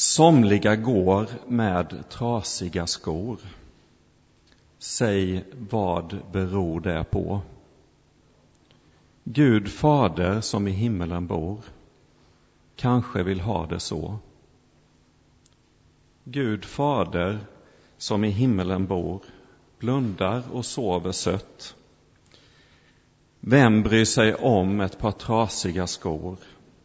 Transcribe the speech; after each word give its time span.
Somliga 0.00 0.76
går 0.76 1.28
med 1.46 2.04
trasiga 2.08 2.86
skor. 2.86 3.38
Säg 4.78 5.44
vad 5.70 6.18
beror 6.32 6.80
det 6.80 7.04
på? 7.10 7.40
Gud 9.24 9.68
fader 9.68 10.40
som 10.40 10.68
i 10.68 10.70
himmelen 10.70 11.26
bor 11.26 11.60
kanske 12.76 13.22
vill 13.22 13.40
ha 13.40 13.66
det 13.66 13.80
så. 13.80 14.18
Gud 16.24 16.64
fader 16.64 17.38
som 17.98 18.24
i 18.24 18.30
himmelen 18.30 18.86
bor 18.86 19.22
blundar 19.78 20.42
och 20.52 20.64
sover 20.64 21.12
sött. 21.12 21.74
Vem 23.40 23.82
bryr 23.82 24.04
sig 24.04 24.34
om 24.34 24.80
ett 24.80 24.98
par 24.98 25.12
trasiga 25.12 25.86
skor 25.86 26.36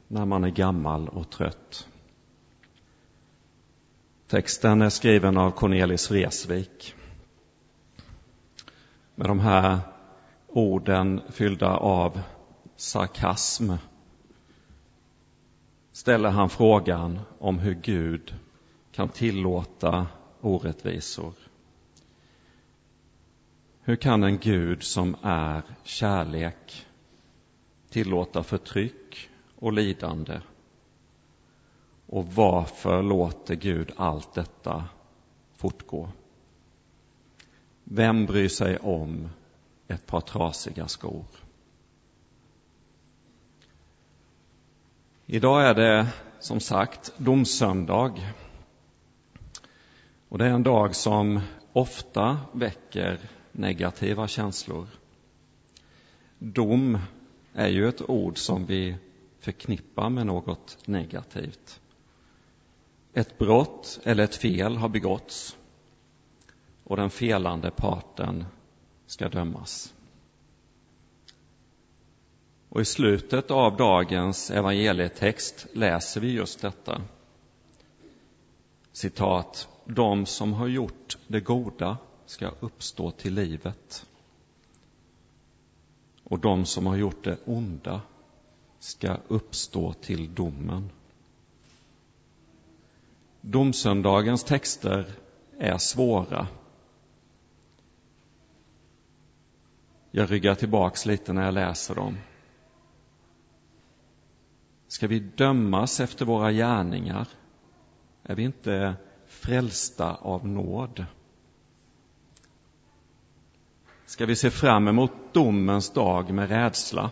när 0.07 0.25
man 0.25 0.43
är 0.43 0.49
gammal 0.49 1.09
och 1.09 1.29
trött? 1.29 1.87
Texten 4.27 4.81
är 4.81 4.89
skriven 4.89 5.37
av 5.37 5.51
Cornelis 5.51 6.11
Vreeswijk. 6.11 6.95
Med 9.15 9.27
de 9.27 9.39
här 9.39 9.79
orden 10.47 11.21
fyllda 11.29 11.77
av 11.77 12.21
sarkasm 12.75 13.71
ställer 15.91 16.29
han 16.29 16.49
frågan 16.49 17.19
om 17.39 17.59
hur 17.59 17.73
Gud 17.73 18.35
kan 18.91 19.09
tillåta 19.09 20.07
orättvisor. 20.41 21.33
Hur 23.81 23.95
kan 23.95 24.23
en 24.23 24.37
Gud 24.37 24.83
som 24.83 25.15
är 25.21 25.61
kärlek 25.83 26.85
tillåta 27.89 28.43
förtryck 28.43 29.29
och 29.55 29.73
lidande? 29.73 30.39
Och 32.07 32.33
varför 32.33 33.03
låter 33.03 33.55
Gud 33.55 33.91
allt 33.97 34.33
detta 34.33 34.83
fortgå? 35.55 36.09
Vem 37.83 38.25
bryr 38.25 38.49
sig 38.49 38.77
om 38.77 39.29
ett 39.87 40.05
par 40.05 40.21
trasiga 40.21 40.87
skor? 40.87 41.25
Idag 45.25 45.65
är 45.65 45.73
det 45.73 46.07
som 46.39 46.59
sagt 46.59 47.13
domsöndag. 47.17 48.13
Och 50.29 50.37
det 50.37 50.45
är 50.45 50.49
en 50.49 50.63
dag 50.63 50.95
som 50.95 51.41
ofta 51.73 52.39
väcker 52.51 53.19
negativa 53.51 54.27
känslor. 54.27 54.87
Dom 56.39 56.97
är 57.53 57.67
ju 57.67 57.87
ett 57.87 58.09
ord 58.09 58.37
som 58.37 58.65
vi 58.65 58.95
förknippar 59.39 60.09
med 60.09 60.25
något 60.25 60.77
negativt. 60.85 61.81
Ett 63.15 63.37
brott 63.37 63.99
eller 64.03 64.23
ett 64.23 64.35
fel 64.35 64.77
har 64.77 64.89
begåtts 64.89 65.57
och 66.83 66.97
den 66.97 67.09
felande 67.09 67.71
parten 67.71 68.45
ska 69.05 69.29
dömas. 69.29 69.93
Och 72.69 72.81
i 72.81 72.85
slutet 72.85 73.51
av 73.51 73.77
dagens 73.77 74.51
evangelietext 74.51 75.67
läser 75.73 76.21
vi 76.21 76.31
just 76.31 76.61
detta. 76.61 77.01
Citat. 78.91 79.67
De 79.85 80.25
som 80.25 80.53
har 80.53 80.67
gjort 80.67 81.17
det 81.27 81.39
goda 81.39 81.97
ska 82.25 82.51
uppstå 82.59 83.11
till 83.11 83.33
livet. 83.33 84.05
Och 86.23 86.39
de 86.39 86.65
som 86.65 86.85
har 86.85 86.95
gjort 86.95 87.23
det 87.23 87.37
onda 87.45 88.01
ska 88.79 89.17
uppstå 89.27 89.93
till 89.93 90.35
domen. 90.35 90.89
Domsöndagens 93.47 94.43
texter 94.43 95.05
är 95.59 95.77
svåra. 95.77 96.47
Jag 100.11 100.31
ryggar 100.31 100.55
tillbaks 100.55 101.05
lite 101.05 101.33
när 101.33 101.45
jag 101.45 101.53
läser 101.53 101.95
dem. 101.95 102.17
Ska 104.87 105.07
vi 105.07 105.19
dömas 105.19 105.99
efter 105.99 106.25
våra 106.25 106.51
gärningar? 106.51 107.27
Är 108.23 108.35
vi 108.35 108.43
inte 108.43 108.95
frälsta 109.27 110.15
av 110.15 110.47
nåd? 110.47 111.05
Ska 114.05 114.25
vi 114.25 114.35
se 114.35 114.49
fram 114.49 114.87
emot 114.87 115.11
domens 115.33 115.89
dag 115.89 116.33
med 116.33 116.49
rädsla? 116.49 117.11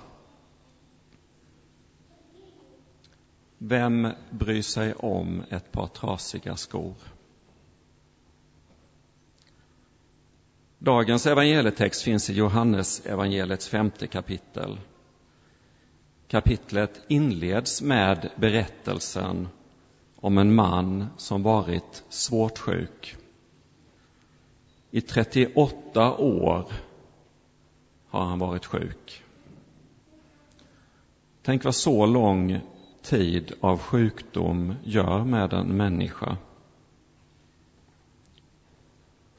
Vem 3.66 4.08
bryr 4.30 4.62
sig 4.62 4.94
om 4.94 5.44
ett 5.50 5.72
par 5.72 5.88
trasiga 5.88 6.56
skor? 6.56 6.94
Dagens 10.80 11.26
evangelietext 11.26 12.02
finns 12.02 12.30
i 12.30 12.34
Johannes 12.34 13.06
evangeliets 13.06 13.70
femte 13.70 14.08
kapitel. 14.08 14.80
Kapitlet 16.28 17.02
inleds 17.08 17.82
med 17.82 18.30
berättelsen 18.36 19.48
om 20.16 20.38
en 20.38 20.56
man 20.56 21.08
som 21.18 21.44
varit 21.44 22.04
svårt 22.10 22.58
sjuk. 22.58 23.16
I 24.92 25.02
38 25.02 26.18
år 26.18 26.72
har 28.08 28.26
han 28.26 28.40
varit 28.40 28.66
sjuk. 28.66 29.24
Tänk 31.42 31.64
vad 31.64 31.76
så 31.76 32.06
lång 32.06 32.73
tid 33.04 33.54
av 33.62 33.80
sjukdom 33.80 34.74
gör 34.84 35.24
med 35.24 35.54
en 35.54 35.78
människa. 35.78 36.38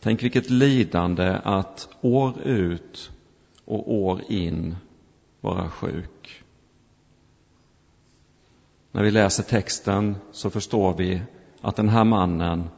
Tänk 0.00 0.22
vilket 0.22 0.50
lidande 0.50 1.40
att 1.44 1.88
år 2.00 2.40
ut 2.42 3.10
och 3.64 3.94
år 3.94 4.20
in 4.28 4.76
vara 5.40 5.70
sjuk. 5.70 6.42
När 8.92 9.02
vi 9.02 9.10
läser 9.10 9.42
texten 9.42 10.16
så 10.32 10.50
förstår 10.50 10.94
vi 10.96 11.22
att 11.60 11.76
den 11.76 11.88
här 11.88 12.04
mannen, 12.04 12.68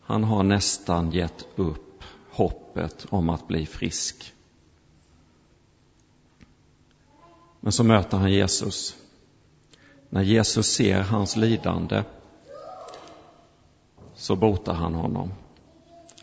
han 0.00 0.24
har 0.24 0.42
nästan 0.42 1.10
gett 1.10 1.46
upp 1.56 2.02
hoppet 2.30 3.06
om 3.10 3.30
att 3.30 3.48
bli 3.48 3.66
frisk. 3.66 4.34
Men 7.60 7.72
så 7.72 7.84
möter 7.84 8.16
han 8.16 8.32
Jesus. 8.32 8.96
När 10.16 10.22
Jesus 10.22 10.66
ser 10.66 11.00
hans 11.00 11.36
lidande 11.36 12.02
så 14.14 14.36
botar 14.36 14.74
han 14.74 14.94
honom. 14.94 15.32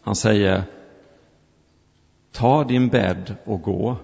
Han 0.02 0.16
säger 0.16 0.64
Ta 2.32 2.64
din 2.64 2.90
bädd 2.90 3.36
och 3.46 3.62
gå. 3.62 3.98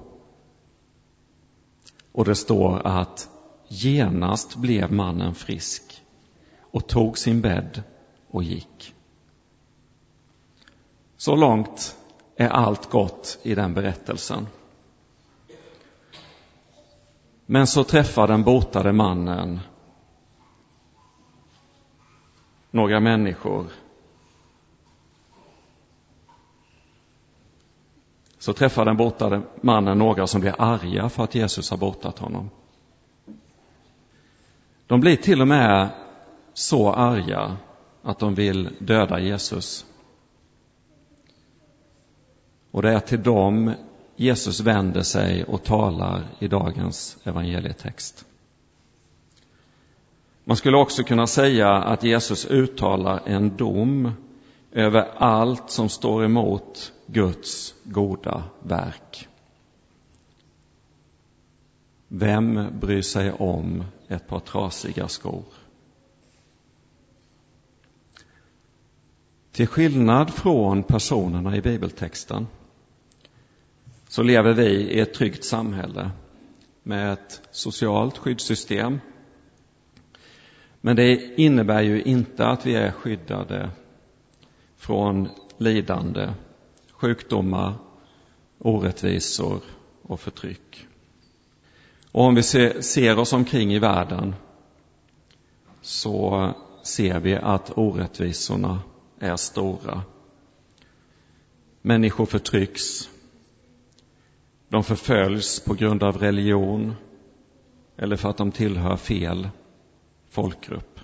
Och 2.12 2.26
det 2.26 2.36
står 2.36 2.88
att 2.88 3.30
genast 3.68 4.56
blev 4.56 4.92
mannen 4.92 5.36
frisk 5.36 6.04
och 6.62 6.88
tog 6.88 7.18
sin 7.18 7.42
bädd 7.42 7.84
och 8.28 8.44
gick. 8.44 8.94
Så 11.18 11.36
långt 11.36 11.98
är 12.36 12.50
allt 12.50 12.90
gott 12.90 13.40
i 13.44 13.56
den 13.56 13.74
berättelsen. 13.74 14.48
Men 17.46 17.68
så 17.68 17.84
träffar 17.84 18.28
den 18.28 18.44
botade 18.44 18.94
mannen 18.94 19.60
några 22.72 23.00
människor 23.00 23.66
så 28.40 28.54
träffar 28.54 28.86
den 28.86 28.98
bortade 28.98 29.42
mannen 29.62 29.98
några 29.98 30.28
som 30.28 30.42
blir 30.42 30.56
arga 30.58 31.10
för 31.10 31.24
att 31.24 31.36
Jesus 31.36 31.70
har 31.70 31.78
bortat 31.78 32.20
honom. 32.20 32.50
De 34.88 35.00
blir 35.00 35.16
till 35.16 35.42
och 35.42 35.48
med 35.48 35.90
så 36.54 36.94
arga 36.94 37.58
att 38.02 38.20
de 38.20 38.36
vill 38.36 38.70
döda 38.80 39.20
Jesus. 39.20 39.86
Och 42.72 42.82
det 42.82 42.92
är 42.92 43.00
till 43.00 43.24
dem 43.24 43.74
Jesus 44.16 44.60
vänder 44.60 45.02
sig 45.02 45.44
och 45.44 45.64
talar 45.64 46.28
i 46.40 46.48
dagens 46.48 47.18
evangelietext. 47.24 48.26
Man 50.50 50.58
skulle 50.58 50.78
också 50.78 51.04
kunna 51.04 51.28
säga 51.28 51.70
att 51.70 52.04
Jesus 52.04 52.46
uttalar 52.46 53.22
en 53.26 53.58
dom 53.58 54.12
över 54.72 55.12
allt 55.18 55.70
som 55.70 55.90
står 55.90 56.26
emot 56.26 56.94
Guds 57.06 57.76
goda 57.84 58.44
verk. 58.64 59.28
Vem 62.08 62.80
bryr 62.80 63.02
sig 63.02 63.32
om 63.32 63.84
ett 64.08 64.28
par 64.28 64.40
trasiga 64.40 65.08
skor? 65.08 65.44
Till 69.52 69.68
skillnad 69.68 70.34
från 70.34 70.84
personerna 70.84 71.56
i 71.56 71.62
bibeltexten 71.62 72.48
så 74.08 74.24
lever 74.24 74.54
vi 74.54 74.70
i 74.70 75.00
ett 75.00 75.14
tryggt 75.14 75.46
samhälle 75.46 76.12
med 76.84 77.14
ett 77.14 77.42
socialt 77.52 78.18
skyddssystem, 78.18 79.00
men 80.82 80.96
det 80.96 81.40
innebär 81.40 81.82
ju 81.82 82.02
inte 82.02 82.46
att 82.46 82.66
vi 82.66 82.76
är 82.76 82.92
skyddade 82.92 83.70
från 84.78 85.30
lidande, 85.58 86.30
sjukdomar, 86.92 87.74
orättvisor 88.58 89.62
och 90.02 90.20
förtryck. 90.20 90.88
Och 92.12 92.24
om 92.24 92.36
vi 92.36 92.44
ser 92.44 93.20
oss 93.20 93.34
omkring 93.34 93.74
i 93.74 93.80
världen 93.80 94.36
så 95.82 96.50
ser 96.84 97.20
vi 97.20 97.36
att 97.36 97.78
orättvisorna 97.78 98.80
är 99.20 99.36
stora. 99.36 100.02
Människor 101.82 102.26
förtrycks. 102.26 103.10
De 104.70 104.84
förföljs 104.84 105.60
på 105.60 105.74
grund 105.74 106.04
av 106.04 106.18
religion 106.18 106.94
eller 107.98 108.16
för 108.16 108.30
att 108.30 108.38
de 108.38 108.52
tillhör 108.52 108.98
fel 108.98 109.50
folkgrupp. 110.30 111.00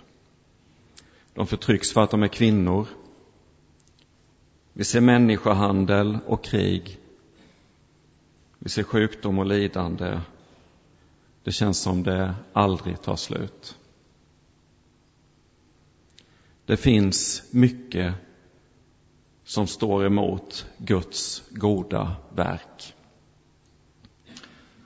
De 1.33 1.47
förtrycks 1.47 1.93
för 1.93 2.01
att 2.01 2.11
de 2.11 2.23
är 2.23 2.27
kvinnor. 2.27 2.87
Vi 4.73 4.83
ser 4.83 5.01
människohandel 5.01 6.17
och 6.27 6.43
krig. 6.43 6.99
Vi 8.59 8.69
ser 8.69 8.83
sjukdom 8.83 9.39
och 9.39 9.45
lidande. 9.45 10.19
Det 11.43 11.51
känns 11.51 11.79
som 11.81 12.03
det 12.03 12.35
aldrig 12.53 13.01
tar 13.01 13.15
slut. 13.15 13.77
Det 16.65 16.77
finns 16.77 17.43
mycket 17.51 18.13
som 19.43 19.67
står 19.67 20.05
emot 20.05 20.65
Guds 20.77 21.43
goda 21.49 22.15
verk. 22.35 22.93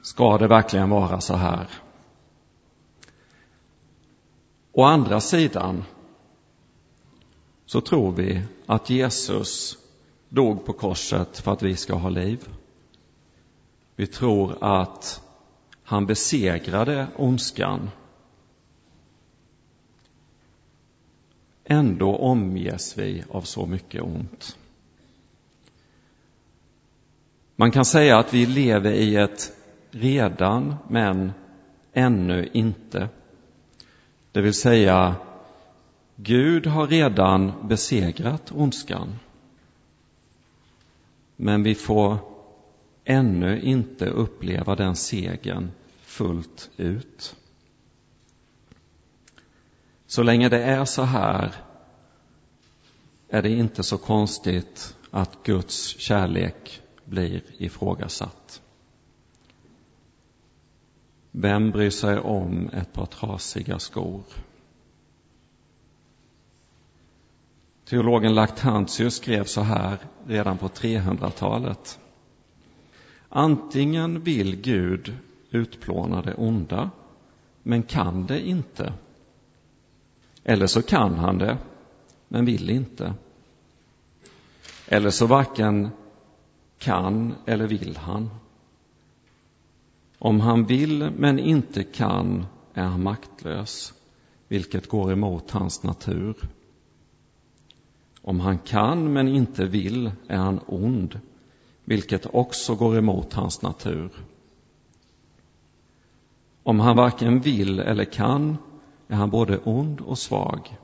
Ska 0.02 0.38
det 0.38 0.48
verkligen 0.48 0.90
vara 0.90 1.22
så 1.22 1.36
här? 1.36 1.68
Å 4.72 4.84
andra 4.84 5.22
sidan 5.22 5.84
så 7.66 7.82
tror 7.82 8.12
vi 8.12 8.42
att 8.66 8.90
Jesus 8.90 9.78
dog 10.30 10.66
på 10.66 10.74
korset 10.74 11.40
för 11.40 11.52
att 11.52 11.64
vi 11.64 11.76
ska 11.76 11.94
ha 11.94 12.10
liv. 12.10 12.50
Vi 13.96 14.08
tror 14.08 14.58
att 14.62 15.22
han 15.84 16.06
besegrade 16.06 17.08
ondskan. 17.16 17.90
Ändå 21.64 22.16
omges 22.16 22.98
vi 22.98 23.24
av 23.30 23.42
så 23.42 23.66
mycket 23.66 24.02
ont. 24.02 24.58
Man 27.56 27.72
kan 27.72 27.86
säga 27.86 28.18
att 28.18 28.34
vi 28.34 28.46
lever 28.46 28.92
i 28.92 29.16
ett 29.16 29.52
redan, 29.92 30.76
men 30.88 31.32
ännu 31.94 32.50
inte. 32.54 33.10
Det 34.32 34.42
vill 34.42 34.54
säga, 34.54 35.16
Gud 36.16 36.68
har 36.68 36.88
redan 36.88 37.68
besegrat 37.68 38.52
ondskan. 38.52 39.20
Men 41.36 41.64
vi 41.64 41.76
får 41.76 42.18
ännu 43.04 43.62
inte 43.62 44.06
uppleva 44.06 44.76
den 44.76 44.96
segern 44.96 45.72
fullt 46.02 46.70
ut. 46.78 47.36
Så 50.08 50.24
länge 50.24 50.50
det 50.50 50.64
är 50.64 50.86
så 50.86 51.04
här 51.04 51.56
är 53.30 53.42
det 53.42 53.50
inte 53.50 53.84
så 53.84 53.98
konstigt 53.98 54.96
att 55.12 55.44
Guds 55.44 56.00
kärlek 56.00 56.82
blir 57.06 57.42
ifrågasatt. 57.58 58.62
Vem 61.42 61.72
bryr 61.72 61.90
sig 61.90 62.20
om 62.20 62.70
ett 62.74 62.94
par 62.94 63.06
trasiga 63.06 63.80
skor? 63.80 64.24
Teologen 67.86 68.36
Lactantius 68.36 69.16
skrev 69.16 69.44
så 69.44 69.62
här 69.62 69.98
redan 70.28 70.58
på 70.58 70.68
300-talet. 70.68 72.00
Antingen 73.30 74.20
vill 74.20 74.62
Gud 74.62 75.18
utplåna 75.50 76.22
det 76.22 76.34
onda, 76.34 76.90
men 77.64 77.84
kan 77.84 78.26
det 78.26 78.48
inte. 78.48 78.94
Eller 80.44 80.68
så 80.68 80.82
kan 80.82 81.14
han 81.14 81.38
det, 81.38 81.58
men 82.28 82.46
vill 82.46 82.70
inte. 82.70 83.14
Eller 84.88 85.10
så 85.10 85.28
varken 85.28 85.90
kan 86.78 87.36
eller 87.46 87.68
vill 87.68 87.98
han. 87.98 88.30
Om 90.20 90.40
han 90.40 90.66
vill 90.66 91.12
men 91.18 91.40
inte 91.40 91.84
kan 91.84 92.46
är 92.74 92.84
han 92.84 93.04
maktlös, 93.04 93.94
vilket 94.48 94.90
går 94.90 95.12
emot 95.12 95.52
hans 95.52 95.84
natur. 95.84 96.36
Om 98.22 98.40
han 98.40 98.58
kan 98.58 99.14
men 99.14 99.28
inte 99.28 99.66
vill 99.66 100.12
är 100.28 100.38
han 100.38 100.60
ond, 100.68 101.20
vilket 101.84 102.36
också 102.36 102.76
går 102.76 102.98
emot 102.98 103.34
hans 103.34 103.62
natur. 103.62 104.12
Om 106.64 106.80
han 106.80 106.96
varken 106.96 107.40
vill 107.40 107.80
eller 107.80 108.06
kan 108.06 108.58
är 109.08 109.16
han 109.16 109.30
både 109.30 109.58
ond 109.64 110.02
och 110.02 110.18
svag 110.18 110.78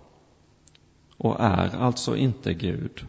och 1.18 1.40
är 1.40 1.76
alltså 1.76 2.16
inte 2.16 2.54
Gud. 2.54 3.06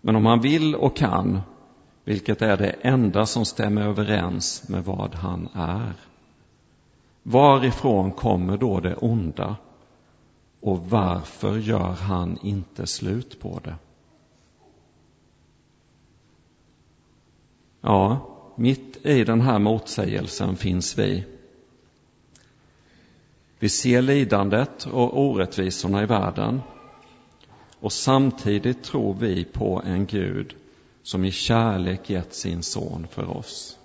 Men 0.00 0.16
om 0.16 0.26
han 0.26 0.40
vill 0.40 0.74
och 0.74 0.96
kan, 0.96 1.40
vilket 2.08 2.42
är 2.42 2.56
det 2.56 2.70
enda 2.70 3.26
som 3.26 3.44
stämmer 3.44 3.82
överens 3.82 4.68
med 4.68 4.84
vad 4.84 5.14
han 5.14 5.48
är, 5.54 5.92
varifrån 7.22 8.12
kommer 8.12 8.56
då 8.56 8.80
det 8.80 8.96
onda 8.96 9.56
och 10.60 10.90
varför 10.90 11.58
gör 11.58 11.92
han 11.92 12.38
inte 12.42 12.86
slut 12.86 13.40
på 13.40 13.60
det? 13.64 13.74
Ja, 17.80 18.28
mitt 18.56 19.06
i 19.06 19.24
den 19.24 19.40
här 19.40 19.58
motsägelsen 19.58 20.56
finns 20.56 20.98
vi. 20.98 21.24
Vi 23.58 23.68
ser 23.68 24.02
lidandet 24.02 24.86
och 24.86 25.20
orättvisorna 25.20 26.02
i 26.02 26.06
världen 26.06 26.60
och 27.80 27.92
samtidigt 27.92 28.82
tror 28.82 29.14
vi 29.14 29.44
på 29.44 29.82
en 29.86 30.06
Gud 30.06 30.54
som 31.08 31.24
i 31.24 31.30
kärlek 31.30 32.10
gett 32.10 32.34
sin 32.34 32.62
son 32.62 33.06
för 33.10 33.36
oss. 33.36 33.78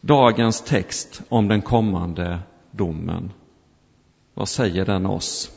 Dagens 0.00 0.60
text 0.60 1.22
om 1.28 1.48
den 1.48 1.62
kommande 1.62 2.38
domen, 2.70 3.32
vad 4.34 4.48
säger 4.48 4.84
den 4.84 5.06
oss? 5.06 5.50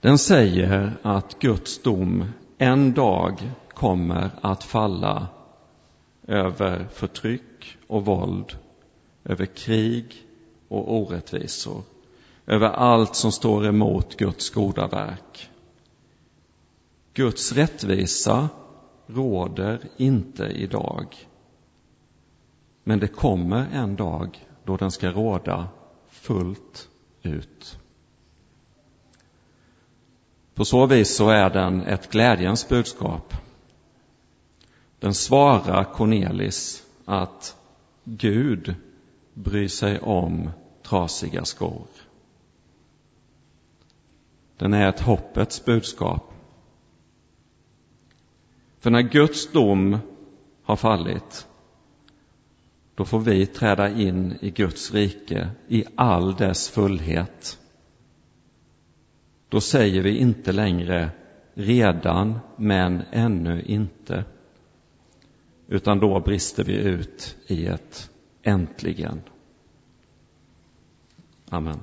Den 0.00 0.18
säger 0.18 0.96
att 1.02 1.38
Guds 1.38 1.82
dom 1.82 2.24
en 2.58 2.92
dag 2.92 3.50
kommer 3.74 4.30
att 4.42 4.64
falla 4.64 5.26
över 6.26 6.88
förtryck 6.92 7.76
och 7.86 8.04
våld, 8.04 8.58
över 9.24 9.46
krig 9.46 10.26
och 10.68 10.94
orättvisor, 10.96 11.82
över 12.46 12.68
allt 12.68 13.14
som 13.14 13.32
står 13.32 13.66
emot 13.66 14.16
Guds 14.16 14.50
goda 14.50 14.86
verk. 14.86 15.50
Guds 17.18 17.52
rättvisa 17.52 18.48
råder 19.06 19.80
inte 19.96 20.44
idag. 20.44 21.16
Men 22.84 22.98
det 22.98 23.08
kommer 23.08 23.66
en 23.72 23.96
dag 23.96 24.46
då 24.64 24.76
den 24.76 24.90
ska 24.90 25.10
råda 25.10 25.68
fullt 26.08 26.88
ut. 27.22 27.78
På 30.54 30.64
så 30.64 30.86
vis 30.86 31.16
så 31.16 31.28
är 31.30 31.50
den 31.50 31.82
ett 31.82 32.10
glädjens 32.10 32.68
budskap. 32.68 33.34
Den 34.98 35.14
svarar 35.14 35.84
Cornelis 35.84 36.86
att 37.04 37.56
Gud 38.04 38.74
bryr 39.34 39.68
sig 39.68 39.98
om 40.00 40.50
trasiga 40.82 41.44
skor. 41.44 41.86
Den 44.56 44.74
är 44.74 44.88
ett 44.88 45.00
hoppets 45.00 45.64
budskap. 45.64 46.34
För 48.80 48.90
när 48.90 49.02
Guds 49.02 49.52
dom 49.52 49.98
har 50.62 50.76
fallit, 50.76 51.46
då 52.94 53.04
får 53.04 53.20
vi 53.20 53.46
träda 53.46 53.88
in 53.88 54.38
i 54.40 54.50
Guds 54.50 54.94
rike 54.94 55.50
i 55.68 55.84
all 55.94 56.34
dess 56.34 56.68
fullhet. 56.68 57.58
Då 59.48 59.60
säger 59.60 60.02
vi 60.02 60.18
inte 60.18 60.52
längre 60.52 61.10
redan, 61.54 62.38
men 62.56 63.02
ännu 63.12 63.62
inte. 63.62 64.24
Utan 65.66 65.98
då 65.98 66.20
brister 66.20 66.64
vi 66.64 66.74
ut 66.76 67.36
i 67.46 67.66
ett 67.66 68.10
äntligen. 68.42 69.22
Amen. 71.48 71.80